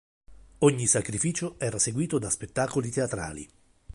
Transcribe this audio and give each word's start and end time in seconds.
Ogni 0.61 0.87
sacrificio 0.87 1.59
era 1.59 1.77
seguito 1.77 2.17
da 2.17 2.31
spettacoli 2.31 2.89
teatrali. 2.89 3.47